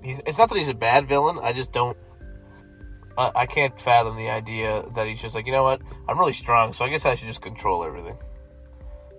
he's. 0.02 0.20
It's 0.26 0.38
not 0.38 0.48
that 0.48 0.58
he's 0.58 0.68
a 0.68 0.74
bad 0.74 1.08
villain. 1.08 1.38
I 1.42 1.52
just 1.52 1.72
don't. 1.72 1.96
I, 3.18 3.32
I 3.34 3.46
can't 3.46 3.78
fathom 3.80 4.16
the 4.16 4.30
idea 4.30 4.84
that 4.94 5.06
he's 5.06 5.20
just 5.20 5.34
like 5.34 5.46
you 5.46 5.52
know 5.52 5.64
what 5.64 5.82
I'm 6.08 6.18
really 6.18 6.32
strong, 6.32 6.72
so 6.72 6.84
I 6.84 6.88
guess 6.88 7.04
I 7.04 7.14
should 7.14 7.28
just 7.28 7.42
control 7.42 7.84
everything. 7.84 8.16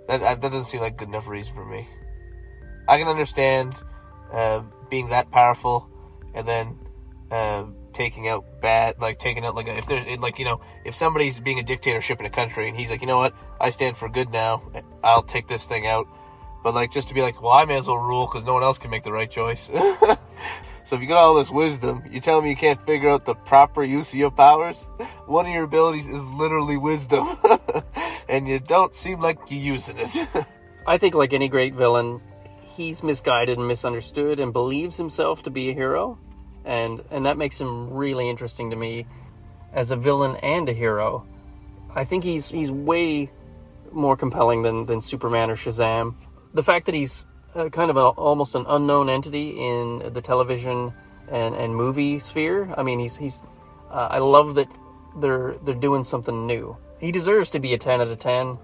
That 0.08 0.22
that 0.22 0.41
doesn't 0.41 0.65
seem 0.65 0.81
like 0.81 0.98
good 0.98 1.10
enough 1.10 1.27
reason 1.27 1.53
for 1.53 1.65
me. 1.65 1.88
I 2.91 2.98
can 2.98 3.07
understand 3.07 3.74
uh, 4.33 4.63
being 4.89 5.10
that 5.10 5.31
powerful, 5.31 5.89
and 6.33 6.45
then 6.45 6.77
uh, 7.31 7.63
taking 7.93 8.27
out 8.27 8.43
bad, 8.62 9.00
like 9.00 9.17
taking 9.17 9.45
out 9.45 9.55
like 9.55 9.69
a, 9.69 9.77
if 9.77 9.88
there's 9.88 10.19
like 10.19 10.38
you 10.38 10.43
know 10.43 10.60
if 10.83 10.93
somebody's 10.93 11.39
being 11.39 11.57
a 11.57 11.63
dictatorship 11.63 12.19
in 12.19 12.25
a 12.25 12.29
country 12.29 12.67
and 12.67 12.77
he's 12.77 12.91
like 12.91 13.00
you 13.00 13.07
know 13.07 13.19
what 13.19 13.33
I 13.62 13.69
stand 13.69 13.95
for 13.95 14.10
good 14.10 14.29
now, 14.29 14.62
I'll 15.05 15.24
take 15.24 15.48
this 15.48 15.65
thing 15.65 15.88
out. 15.88 16.05
But 16.65 16.75
like 16.75 16.91
just 16.91 17.07
to 17.07 17.13
be 17.13 17.21
like, 17.21 17.41
well, 17.41 17.53
I 17.53 17.63
may 17.63 17.77
as 17.77 17.88
well 17.88 17.95
rule 17.95 18.27
because 18.27 18.43
no 18.43 18.53
one 18.53 18.62
else 18.62 18.77
can 18.77 18.91
make 18.91 19.03
the 19.03 19.13
right 19.13 19.31
choice. 19.31 19.67
so 20.83 20.98
if 20.98 21.01
you 21.01 21.07
got 21.07 21.17
all 21.17 21.36
this 21.36 21.50
wisdom, 21.50 22.03
you 22.12 22.19
tell 22.19 22.41
me 22.41 22.50
you 22.50 22.57
can't 22.57 22.86
figure 22.86 23.10
out 23.10 23.25
the 23.25 23.36
proper 23.36 23.86
use 23.86 24.10
of 24.10 24.19
your 24.19 24.31
powers? 24.31 24.81
One 25.27 25.45
of 25.45 25.53
your 25.53 25.63
abilities 25.63 26.07
is 26.07 26.21
literally 26.21 26.75
wisdom, 26.75 27.38
and 28.27 28.50
you 28.50 28.60
don't 28.60 28.93
seem 28.93 29.21
like 29.21 29.38
you're 29.50 29.62
using 29.62 29.98
it. 29.98 30.27
I 30.86 30.98
think, 30.98 31.15
like 31.15 31.31
any 31.31 31.48
great 31.48 31.74
villain, 31.74 32.21
he's 32.86 33.04
misguided 33.04 33.58
and 33.58 33.68
misunderstood 33.68 34.40
and 34.40 34.54
believes 34.54 34.98
himself 34.98 35.44
to 35.44 35.50
be 35.50 35.70
a 35.70 35.74
hero. 35.74 36.18
And, 36.66 37.02
and 37.12 37.26
that 37.26 37.38
makes 37.38 37.60
him 37.60 37.92
really 37.92 38.30
interesting 38.30 38.70
to 38.72 38.76
me 38.76 39.08
as 39.74 39.92
a 39.92 39.96
villain 39.96 40.36
and 40.44 40.68
a 40.70 40.74
hero. 40.74 41.26
I 41.96 42.06
think 42.06 42.24
he's 42.24 42.50
he's 42.50 42.72
way 42.72 43.32
more 43.92 44.16
compelling 44.16 44.62
than, 44.62 44.86
than 44.86 45.02
Superman 45.02 45.50
or 45.50 45.56
Shazam. 45.56 46.16
The 46.54 46.64
fact 46.64 46.86
that 46.86 46.96
he's 46.96 47.26
uh, 47.56 47.70
kind 47.70 47.90
of 47.90 47.98
a, 47.98 48.02
almost 48.02 48.56
an 48.56 48.66
unknown 48.68 49.10
entity 49.10 49.50
in 49.60 50.14
the 50.14 50.22
television 50.22 50.94
and, 51.30 51.56
and 51.56 51.76
movie 51.76 52.20
sphere. 52.20 52.74
I 52.78 52.84
mean, 52.84 53.00
he's 53.00 53.18
he's. 53.18 53.40
Uh, 53.90 54.08
I 54.10 54.20
love 54.20 54.56
that 54.56 54.70
they're 55.20 55.56
they're 55.64 55.76
doing 55.76 56.04
something 56.04 56.48
new. 56.48 56.78
He 57.00 57.12
deserves 57.12 57.50
to 57.52 57.60
be 57.60 57.74
a 57.74 57.78
ten 57.78 58.00
out 58.00 58.08
of 58.08 58.20
ten. 58.20 58.58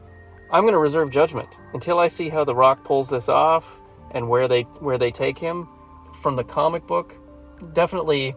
I'm 0.49 0.63
going 0.63 0.73
to 0.73 0.79
reserve 0.79 1.11
judgment 1.11 1.49
until 1.73 1.99
I 1.99 2.07
see 2.07 2.29
how 2.29 2.45
The 2.45 2.55
Rock 2.55 2.85
pulls 2.85 3.09
this 3.09 3.27
off 3.27 3.81
and 4.11 4.29
where 4.29 4.47
they 4.47 4.63
where 4.79 4.97
they 4.97 5.11
take 5.11 5.37
him 5.37 5.67
from 6.21 6.35
the 6.35 6.43
comic 6.43 6.85
book. 6.87 7.15
Definitely 7.73 8.35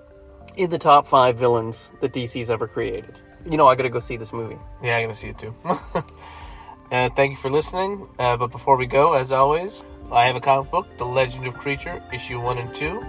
in 0.57 0.71
the 0.71 0.79
top 0.79 1.07
five 1.07 1.39
villains 1.39 1.93
that 2.01 2.13
DC's 2.13 2.51
ever 2.51 2.67
created. 2.67 3.21
You 3.49 3.57
know, 3.57 3.69
I 3.69 3.75
got 3.75 3.85
to 3.85 3.91
go 3.91 4.01
see 4.01 4.17
this 4.17 4.33
movie. 4.33 4.59
Yeah, 4.83 4.97
I'm 4.97 5.05
gonna 5.05 5.17
see 5.17 5.29
it 5.29 5.39
too. 5.39 5.55
uh, 5.65 7.11
thank 7.11 7.31
you 7.31 7.37
for 7.37 7.51
listening. 7.51 8.07
Uh, 8.19 8.37
but 8.37 8.49
before 8.49 8.77
we 8.77 8.87
go, 8.87 9.15
as 9.15 9.33
always, 9.33 9.83
I 10.13 10.27
have 10.27 10.37
a 10.37 10.41
comic 10.41 10.71
book, 10.71 10.87
The 10.99 11.07
Legend 11.07 11.47
of 11.47 11.55
Creature, 11.55 12.03
issue 12.13 12.41
one 12.41 12.59
and 12.59 12.75
two. 12.75 13.03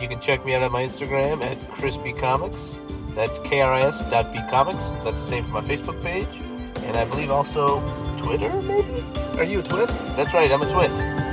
You 0.00 0.08
can 0.08 0.20
check 0.20 0.44
me 0.44 0.54
out 0.54 0.62
on 0.62 0.72
my 0.72 0.82
Instagram 0.82 1.42
at 1.42 1.58
Crispy 1.72 2.12
Comics. 2.12 2.76
That's 3.14 3.38
K-R-I-S.B 3.40 4.38
Comics. 4.48 4.90
That's 5.04 5.20
the 5.20 5.26
same 5.26 5.44
for 5.44 5.50
my 5.50 5.60
Facebook 5.60 6.00
page, 6.02 6.28
and 6.84 6.96
I 6.96 7.04
believe 7.04 7.30
also 7.30 7.80
Twitter, 8.18 8.50
maybe. 8.62 9.02
Are 9.38 9.44
you 9.44 9.60
a 9.60 9.62
twist? 9.62 9.96
That's 10.16 10.32
right, 10.34 10.50
I'm 10.50 10.62
a 10.62 10.70
twit. 10.70 11.27